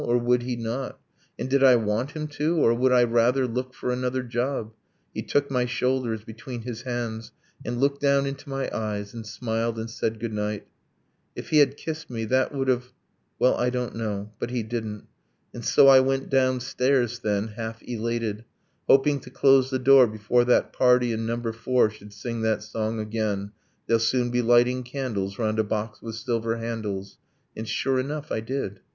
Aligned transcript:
Or 0.03 0.17
would 0.17 0.41
he 0.41 0.55
not? 0.55 0.99
And 1.37 1.47
did 1.47 1.63
I 1.63 1.75
want 1.75 2.13
him 2.13 2.25
to 2.29 2.57
or 2.57 2.73
would 2.73 2.91
I 2.91 3.03
rather 3.03 3.45
Look 3.45 3.75
for 3.75 3.91
another 3.91 4.23
job? 4.23 4.73
He 5.13 5.21
took 5.21 5.51
my 5.51 5.65
shoulders 5.67 6.23
Between 6.23 6.63
his 6.63 6.81
hands, 6.81 7.31
and 7.63 7.79
looked 7.79 8.01
down 8.01 8.25
into 8.25 8.49
my 8.49 8.67
eyes, 8.75 9.13
And 9.13 9.27
smiled, 9.27 9.77
and 9.77 9.87
said 9.87 10.19
good 10.19 10.33
night. 10.33 10.65
If 11.35 11.49
he 11.49 11.59
had 11.59 11.77
kissed 11.77 12.09
me, 12.09 12.25
That 12.25 12.51
would 12.51 12.67
have 12.67 12.91
well, 13.37 13.55
I 13.57 13.69
don't 13.69 13.95
know; 13.95 14.31
but 14.39 14.49
he 14.49 14.63
didn't.. 14.63 15.05
And 15.53 15.63
so 15.63 15.87
I 15.87 15.99
went 15.99 16.29
downstairs, 16.31 17.19
then, 17.19 17.49
half 17.49 17.83
elated, 17.83 18.43
Hoping 18.87 19.19
to 19.19 19.29
close 19.29 19.69
the 19.69 19.77
door 19.77 20.07
before 20.07 20.45
that 20.45 20.73
party 20.73 21.11
In 21.13 21.27
number 21.27 21.53
four 21.53 21.91
should 21.91 22.11
sing 22.11 22.41
that 22.41 22.63
song 22.63 22.99
again 22.99 23.51
'They'll 23.85 23.99
soon 23.99 24.31
be 24.31 24.41
lighting 24.41 24.81
candles 24.81 25.37
round 25.37 25.59
a 25.59 25.63
box 25.63 26.01
with 26.01 26.15
silver 26.15 26.57
handles' 26.57 27.19
And 27.55 27.67
sure 27.67 27.99
enough, 27.99 28.31
I 28.31 28.39
did. 28.39 28.79